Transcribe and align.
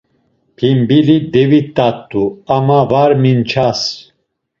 Pimpili 0.55 1.17
devit̆at̆u 1.33 2.23
ama 2.55 2.79
var 2.91 3.11
minças. 3.21 3.81